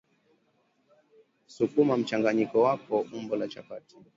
[1.55, 3.95] sukuma mchanganyiko wako umbo la chapati